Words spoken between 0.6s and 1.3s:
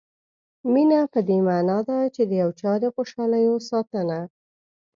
مینه په